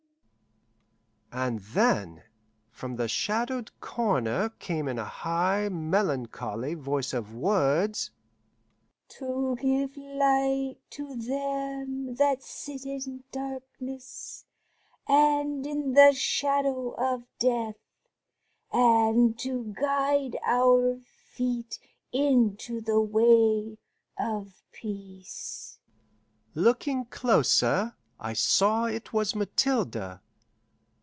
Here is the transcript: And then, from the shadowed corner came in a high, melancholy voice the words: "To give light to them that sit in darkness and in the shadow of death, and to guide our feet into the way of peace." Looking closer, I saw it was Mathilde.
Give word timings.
And 1.33 1.61
then, 1.61 2.23
from 2.71 2.97
the 2.97 3.07
shadowed 3.07 3.71
corner 3.79 4.49
came 4.59 4.89
in 4.89 4.99
a 4.99 5.05
high, 5.05 5.69
melancholy 5.69 6.73
voice 6.73 7.11
the 7.11 7.21
words: 7.21 8.11
"To 9.17 9.55
give 9.55 9.95
light 9.95 10.75
to 10.89 11.15
them 11.15 12.15
that 12.15 12.43
sit 12.43 12.85
in 12.85 13.23
darkness 13.31 14.43
and 15.07 15.65
in 15.65 15.93
the 15.93 16.11
shadow 16.11 16.95
of 16.97 17.23
death, 17.39 17.77
and 18.73 19.39
to 19.39 19.73
guide 19.79 20.35
our 20.45 20.99
feet 20.99 21.79
into 22.11 22.81
the 22.81 22.99
way 22.99 23.77
of 24.19 24.61
peace." 24.73 25.79
Looking 26.55 27.05
closer, 27.05 27.95
I 28.19 28.33
saw 28.33 28.83
it 28.83 29.13
was 29.13 29.33
Mathilde. 29.33 30.19